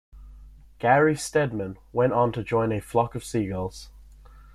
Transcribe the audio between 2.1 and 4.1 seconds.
on to join A Flock of Seagulls.